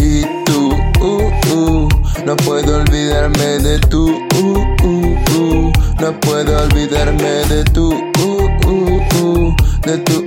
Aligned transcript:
Y 0.00 0.22
tú, 0.46 0.70
uh, 1.00 1.30
uh, 1.52 1.88
no 2.24 2.36
puedo 2.36 2.76
olvidarme 2.78 3.58
de 3.58 3.78
tú, 3.80 4.06
uh, 4.40 4.64
uh, 4.82 5.16
uh. 5.36 5.72
no 6.00 6.20
puedo 6.20 6.62
olvidarme 6.62 7.44
de 7.48 7.64
tú, 7.64 7.90
de 9.84 9.98
tu, 9.98 10.24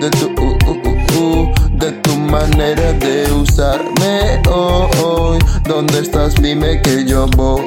de 0.00 0.12
tu, 0.12 1.52
de 1.72 1.92
tu 1.92 2.16
manera 2.16 2.92
de 2.92 3.32
usar 3.32 3.87
¿Dónde 5.78 6.00
estás? 6.00 6.34
Dime 6.34 6.82
que 6.82 7.04
yo 7.04 7.28
voy. 7.36 7.62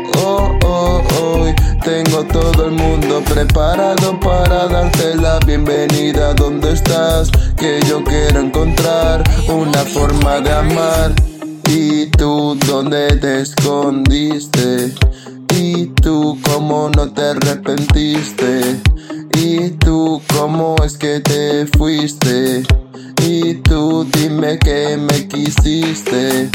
Tengo 1.81 2.25
todo 2.25 2.65
el 2.65 2.71
mundo 2.71 3.23
preparado 3.23 4.19
para 4.19 4.67
darte 4.67 5.15
la 5.15 5.39
bienvenida. 5.45 6.33
¿Dónde 6.33 6.73
estás? 6.73 7.31
Que 7.55 7.79
yo 7.87 8.03
quiero 8.03 8.41
encontrar 8.41 9.23
una 9.47 9.85
forma 9.85 10.41
de 10.41 10.51
amar. 10.51 11.13
¿Y 11.69 12.07
tú 12.07 12.57
dónde 12.67 13.15
te 13.15 13.43
escondiste? 13.43 14.93
¿Y 15.55 15.85
tú 16.01 16.37
cómo 16.51 16.89
no 16.89 17.13
te 17.13 17.21
arrepentiste? 17.21 18.81
¿Y 19.35 19.69
tú 19.69 20.21
cómo 20.37 20.75
es 20.83 20.97
que 20.97 21.21
te 21.21 21.65
fuiste? 21.65 22.63
Y 23.23 23.53
tú 23.55 24.03
dime 24.13 24.57
que 24.57 24.97
me 24.97 25.27
quisiste. 25.27 26.49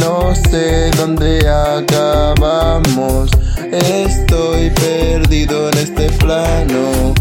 No 0.00 0.34
sé 0.34 0.90
dónde 0.96 1.46
acabamos. 1.46 3.30
Estoy 3.70 4.70
perdido 4.70 5.68
en 5.70 5.78
este 5.78 6.08
plano. 6.12 7.14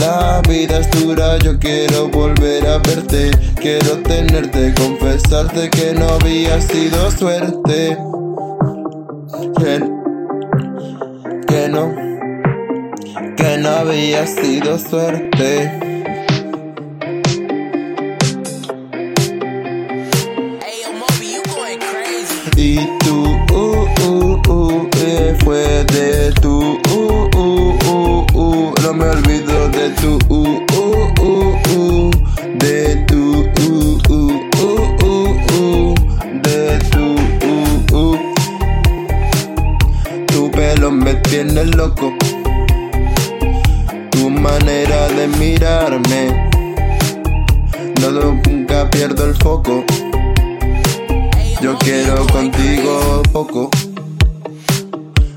La 0.00 0.40
vida 0.48 0.80
es 0.80 0.90
dura, 0.90 1.38
yo 1.38 1.58
quiero 1.58 2.08
volver 2.08 2.66
a 2.66 2.78
verte. 2.78 3.30
Quiero 3.56 3.98
tenerte, 3.98 4.72
confesarte 4.74 5.68
que 5.68 5.92
no 5.92 6.08
había 6.08 6.60
sido 6.60 7.10
suerte. 7.10 7.98
Que, 9.58 9.82
que 11.46 11.68
no, 11.68 11.94
que 13.36 13.58
no 13.58 13.68
había 13.68 14.26
sido 14.26 14.78
suerte. 14.78 15.87
Y 22.60 22.74
tú, 23.04 23.22
uh, 23.52 23.86
uh, 24.04 24.42
uh, 24.48 24.90
fue 25.44 25.84
de 25.84 26.32
tu, 26.42 26.58
uh, 26.90 27.30
uh, 27.36 27.78
uh, 27.86 28.26
uh, 28.34 28.74
no 28.82 28.94
me 28.94 29.04
olvido 29.04 29.68
de 29.68 29.90
tu, 29.90 30.18
uh, 30.28 30.66
uh, 30.72 31.12
uh, 31.22 32.10
de 32.58 32.96
tu, 33.06 33.46
uh, 33.60 34.00
uh, 34.10 34.42
uh, 34.58 35.36
uh, 35.54 35.94
de 36.42 36.78
tu, 36.90 37.04
uh, 37.46 37.96
uh. 37.96 38.18
Tu 40.26 40.50
pelo 40.50 40.90
me 40.90 41.14
tiene 41.14 41.64
loco, 41.64 42.12
tu 44.10 44.30
manera 44.30 45.06
de 45.10 45.28
mirarme, 45.28 46.50
no 48.00 48.10
nunca 48.10 48.90
pierdo 48.90 49.26
el 49.26 49.36
foco. 49.36 49.84
Yo 51.60 51.76
quiero 51.78 52.24
contigo 52.28 53.20
poco. 53.32 53.68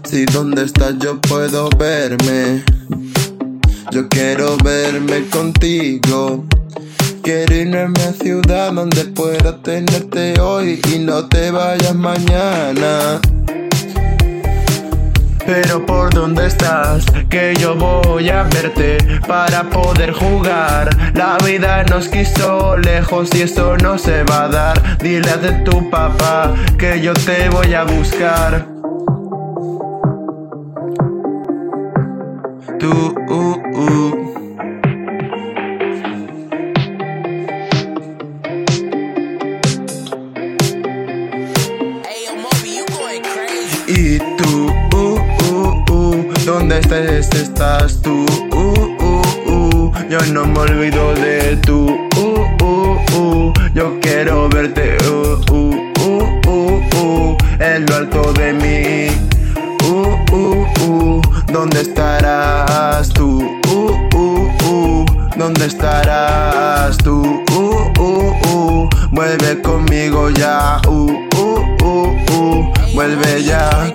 Si 0.04 0.26
donde 0.26 0.66
estás 0.66 0.96
yo 1.00 1.20
puedo 1.20 1.68
verme. 1.80 2.64
Yo 3.92 4.08
quiero 4.08 4.56
verme 4.64 5.28
contigo. 5.30 6.46
Quiero 7.24 7.56
irme 7.56 8.04
a 8.04 8.14
ciudad 8.14 8.72
donde 8.72 9.06
pueda 9.06 9.62
tenerte 9.64 10.40
hoy 10.40 10.80
y 10.94 11.00
no 11.00 11.28
te 11.28 11.50
vayas 11.50 11.96
mañana. 11.96 13.20
Pero 15.46 15.86
por 15.86 16.14
dónde 16.14 16.48
estás, 16.48 17.06
que 17.30 17.54
yo 17.60 17.76
voy 17.76 18.30
a 18.30 18.44
verte 18.44 18.98
para 19.28 19.64
poder 19.64 20.14
jugar. 20.14 20.90
La 21.14 21.38
vida 21.46 21.84
nos 21.84 22.08
quiso 22.08 22.78
lejos 22.78 23.30
y 23.36 23.44
eso 23.44 23.78
no 23.78 23.98
se 23.98 24.24
va 24.24 24.44
a 24.44 24.48
dar. 24.48 24.98
Dile 25.00 25.30
a 25.30 25.64
tu 25.64 25.90
papá 25.90 26.54
que 26.78 27.02
yo 27.02 27.14
te 27.14 27.50
voy 27.50 27.74
a 27.74 27.84
buscar. 27.84 28.68
Tú, 32.80 33.16
uh, 33.30 33.78
uh. 33.78 34.32
Y 43.94 44.20
tú, 44.20 44.74
¿Dónde 46.52 46.80
estés? 46.80 47.30
Estás 47.30 48.02
tú. 48.02 48.26
Uh, 48.52 48.98
uh, 49.02 49.52
uh. 49.54 49.94
Yo 50.10 50.20
no 50.34 50.46
me 50.46 50.60
olvido 50.60 51.14
de 51.14 51.56
tú. 51.66 51.98
Uh, 52.18 52.66
uh, 52.66 53.18
uh. 53.18 53.54
Yo 53.74 53.98
quiero 54.02 54.50
verte. 54.50 54.98
En 57.58 57.86
lo 57.86 57.96
alto 57.96 58.34
de 58.34 58.52
mí. 58.52 59.08
¿Dónde 61.54 61.82
estarás 61.82 63.08
tú? 63.14 63.50
¿Dónde 65.38 65.66
estarás 65.66 66.98
tú? 66.98 67.42
Vuelve 69.12 69.62
conmigo 69.62 70.30
ya. 70.32 70.82
Vuelve 72.94 73.42
ya. 73.42 73.94